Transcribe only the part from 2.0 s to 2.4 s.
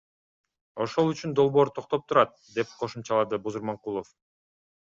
турат,—